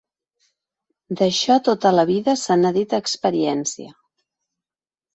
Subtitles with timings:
[1.19, 3.97] D'això tota la vida se n'ha dit experiència.